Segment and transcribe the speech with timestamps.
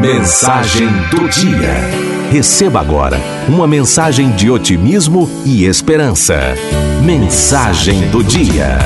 [0.00, 1.74] Mensagem do dia.
[2.30, 6.54] Receba agora uma mensagem de otimismo e esperança.
[7.04, 8.78] Mensagem do dia.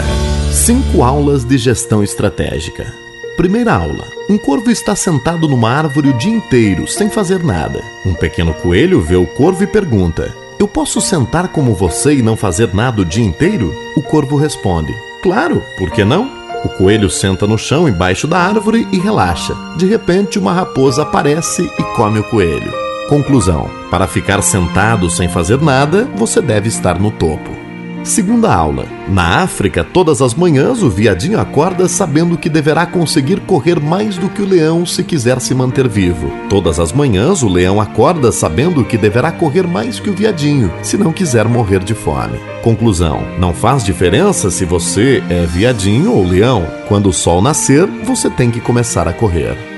[0.50, 2.94] Cinco aulas de gestão estratégica.
[3.36, 4.06] Primeira aula.
[4.26, 7.82] Um corvo está sentado numa árvore o dia inteiro, sem fazer nada.
[8.06, 12.38] Um pequeno coelho vê o corvo e pergunta: Eu posso sentar como você e não
[12.38, 13.70] fazer nada o dia inteiro?
[13.94, 16.41] O corvo responde: Claro, por que não?
[16.64, 19.54] O coelho senta no chão embaixo da árvore e relaxa.
[19.76, 22.72] De repente, uma raposa aparece e come o coelho.
[23.08, 27.61] Conclusão: para ficar sentado sem fazer nada, você deve estar no topo.
[28.04, 28.86] Segunda aula.
[29.08, 34.28] Na África, todas as manhãs o viadinho acorda sabendo que deverá conseguir correr mais do
[34.28, 36.30] que o leão se quiser se manter vivo.
[36.48, 40.96] Todas as manhãs o leão acorda sabendo que deverá correr mais que o viadinho se
[40.96, 42.38] não quiser morrer de fome.
[42.62, 46.66] Conclusão: não faz diferença se você é viadinho ou leão.
[46.88, 49.71] Quando o sol nascer, você tem que começar a correr.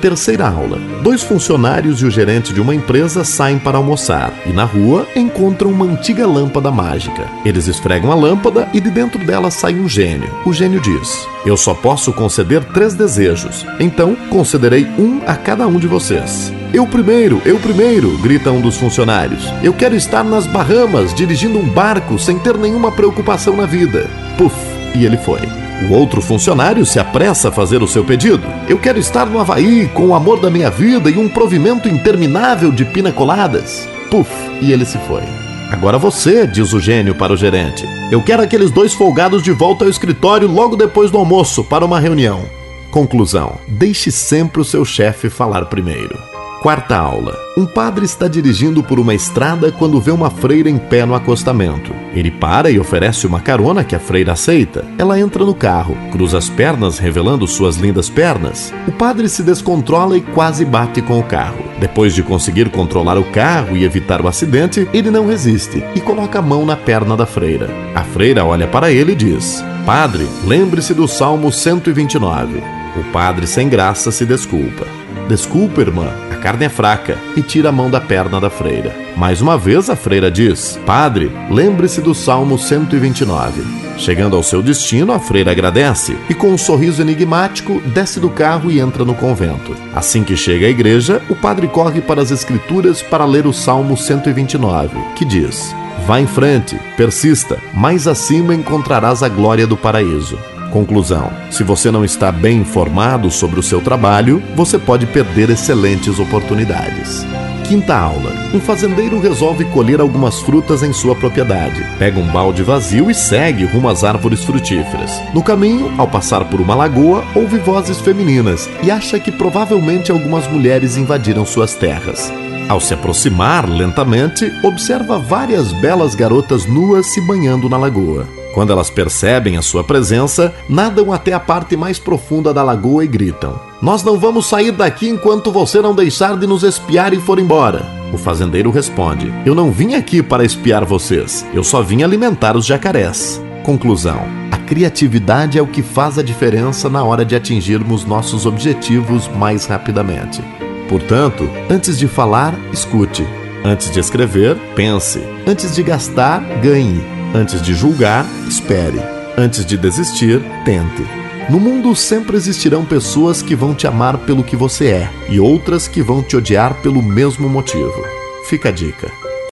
[0.00, 0.78] Terceira aula.
[1.02, 5.70] Dois funcionários e o gerente de uma empresa saem para almoçar e na rua encontram
[5.70, 7.26] uma antiga lâmpada mágica.
[7.44, 10.28] Eles esfregam a lâmpada e de dentro dela sai um gênio.
[10.44, 15.78] O gênio diz: Eu só posso conceder três desejos, então concederei um a cada um
[15.78, 16.52] de vocês.
[16.74, 19.44] Eu primeiro, eu primeiro, grita um dos funcionários.
[19.62, 24.06] Eu quero estar nas Bahamas dirigindo um barco sem ter nenhuma preocupação na vida.
[24.36, 24.54] Puf,
[24.94, 25.65] e ele foi.
[25.82, 28.42] O outro funcionário se apressa a fazer o seu pedido.
[28.68, 32.72] Eu quero estar no Havaí com o amor da minha vida e um provimento interminável
[32.72, 33.86] de pinacoladas.
[34.10, 34.30] Puf,
[34.62, 35.22] e ele se foi.
[35.70, 37.84] Agora você, diz o gênio para o gerente.
[38.10, 42.00] Eu quero aqueles dois folgados de volta ao escritório logo depois do almoço para uma
[42.00, 42.44] reunião.
[42.90, 46.35] Conclusão: deixe sempre o seu chefe falar primeiro.
[46.66, 47.38] Quarta aula.
[47.56, 51.94] Um padre está dirigindo por uma estrada quando vê uma freira em pé no acostamento.
[52.12, 54.84] Ele para e oferece uma carona que a freira aceita.
[54.98, 58.74] Ela entra no carro, cruza as pernas, revelando suas lindas pernas.
[58.88, 61.62] O padre se descontrola e quase bate com o carro.
[61.78, 66.40] Depois de conseguir controlar o carro e evitar o acidente, ele não resiste e coloca
[66.40, 67.70] a mão na perna da freira.
[67.94, 72.60] A freira olha para ele e diz: Padre, lembre-se do Salmo 129.
[72.96, 74.84] O padre, sem graça, se desculpa.
[75.28, 78.94] Desculpa, irmã, a carne é fraca, e tira a mão da perna da freira.
[79.16, 83.62] Mais uma vez a freira diz: Padre, lembre-se do Salmo 129.
[83.96, 88.70] Chegando ao seu destino, a freira agradece e, com um sorriso enigmático, desce do carro
[88.70, 89.74] e entra no convento.
[89.94, 93.96] Assim que chega à igreja, o padre corre para as Escrituras para ler o Salmo
[93.96, 95.74] 129, que diz:
[96.06, 100.38] Vá em frente, persista, mais acima encontrarás a glória do paraíso.
[100.70, 106.18] Conclusão: se você não está bem informado sobre o seu trabalho, você pode perder excelentes
[106.18, 107.26] oportunidades.
[107.68, 108.32] Quinta aula.
[108.54, 111.84] Um fazendeiro resolve colher algumas frutas em sua propriedade.
[111.98, 115.20] Pega um balde vazio e segue rumo às árvores frutíferas.
[115.34, 120.46] No caminho, ao passar por uma lagoa, ouve vozes femininas e acha que provavelmente algumas
[120.46, 122.32] mulheres invadiram suas terras.
[122.68, 128.35] Ao se aproximar lentamente, observa várias belas garotas nuas se banhando na lagoa.
[128.56, 133.06] Quando elas percebem a sua presença, nadam até a parte mais profunda da lagoa e
[133.06, 137.38] gritam: Nós não vamos sair daqui enquanto você não deixar de nos espiar e for
[137.38, 137.84] embora.
[138.14, 142.64] O fazendeiro responde: Eu não vim aqui para espiar vocês, eu só vim alimentar os
[142.64, 143.42] jacarés.
[143.62, 149.28] Conclusão: A criatividade é o que faz a diferença na hora de atingirmos nossos objetivos
[149.28, 150.42] mais rapidamente.
[150.88, 153.22] Portanto, antes de falar, escute.
[153.62, 155.20] Antes de escrever, pense.
[155.46, 157.15] Antes de gastar, ganhe.
[157.34, 159.00] Antes de julgar, espere.
[159.36, 161.04] Antes de desistir, tente.
[161.50, 165.86] No mundo sempre existirão pessoas que vão te amar pelo que você é e outras
[165.86, 168.04] que vão te odiar pelo mesmo motivo.
[168.48, 169.25] Fica a dica.